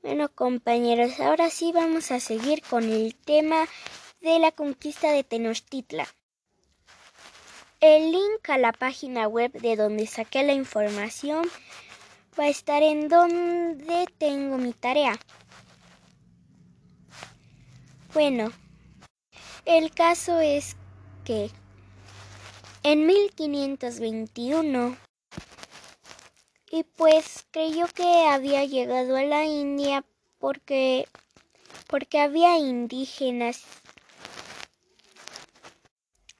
[0.00, 3.66] Bueno compañeros, ahora sí vamos a seguir con el tema
[4.20, 6.06] de la conquista de Tenochtitlan.
[7.80, 11.50] El link a la página web de donde saqué la información
[12.38, 15.18] va a estar en donde tengo mi tarea.
[18.14, 18.52] Bueno,
[19.64, 20.76] el caso es
[21.24, 21.50] que
[22.84, 24.96] en 1521
[26.78, 30.04] y pues creyó que había llegado a la India
[30.38, 31.08] porque
[31.88, 33.64] porque había indígenas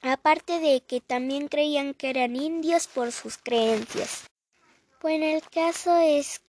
[0.01, 4.29] aparte de que también creían que eran indios por sus creencias.
[5.01, 6.41] Bueno, el caso es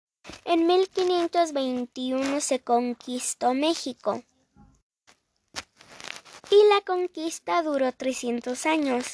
[0.45, 4.23] en 1521 se conquistó México.
[6.51, 9.07] Y la conquista duró 300 años.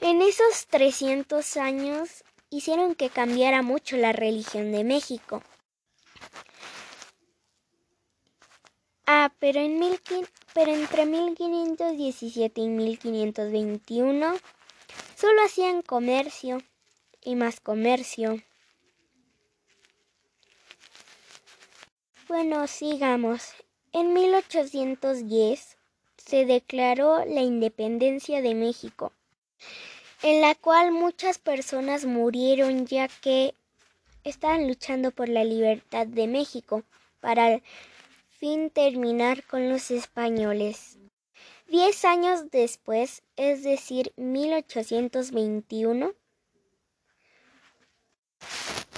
[0.00, 5.42] En esos 300 años hicieron que cambiara mucho la religión de México.
[9.06, 9.98] Ah, pero, en mil,
[10.54, 14.34] pero entre 1517 y 1521
[15.16, 16.62] solo hacían comercio
[17.22, 18.42] y más comercio.
[22.28, 23.54] Bueno, sigamos.
[23.92, 25.78] En 1810
[26.18, 29.12] se declaró la independencia de México
[30.22, 33.54] en la cual muchas personas murieron ya que
[34.24, 36.82] estaban luchando por la libertad de México
[37.20, 37.62] para al
[38.30, 40.98] fin terminar con los españoles.
[41.68, 46.14] Diez años después, es decir, 1821,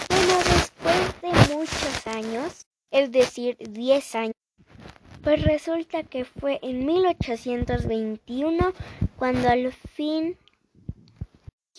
[0.08, 4.34] bueno, después de muchos años, es decir, diez años,
[5.22, 8.72] pues resulta que fue en 1821
[9.16, 10.38] cuando al fin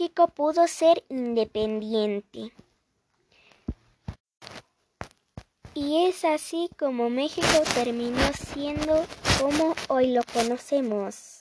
[0.01, 2.51] México pudo ser independiente.
[5.75, 9.05] Y es así como México terminó siendo
[9.39, 11.40] como hoy lo conocemos.